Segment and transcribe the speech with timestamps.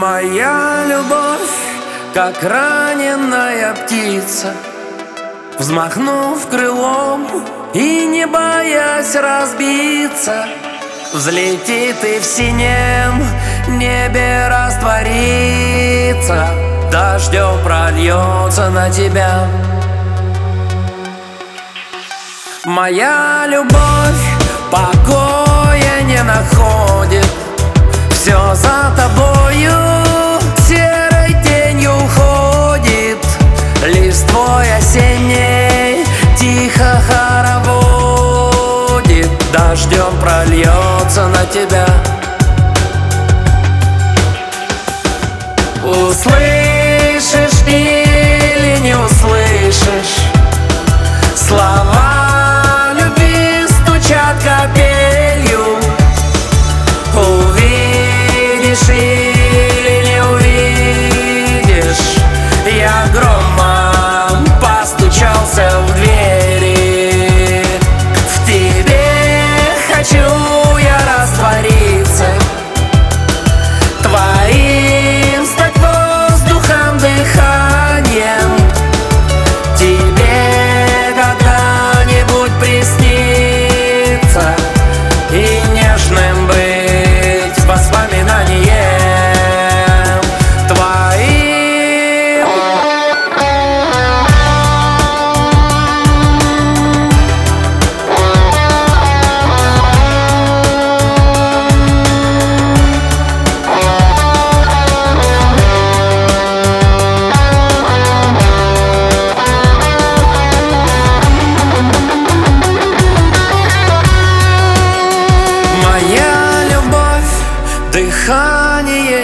[0.00, 1.58] Моя любовь,
[2.14, 4.54] как раненая птица
[5.58, 7.26] Взмахнув крылом
[7.74, 10.46] и не боясь разбиться
[11.12, 13.22] Взлетит и в синем
[13.78, 14.88] небе растворится.
[16.90, 19.46] Дождем прольется на тебя.
[22.64, 24.24] Моя любовь
[24.70, 27.28] покоя не находит.
[28.12, 29.79] Все за тобою
[40.40, 41.86] Прольется на тебя.
[45.84, 50.16] Услышишь или не услышишь
[51.36, 55.76] Слова любви стучат капелью.
[57.14, 58.88] Увидишь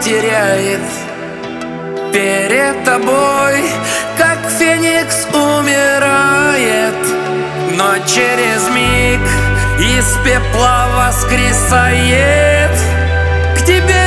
[0.00, 0.80] теряет
[2.12, 3.62] перед тобой,
[4.16, 6.94] как феникс умирает,
[7.76, 9.20] но через миг
[9.80, 12.70] из пепла воскресает
[13.56, 13.97] к тебе.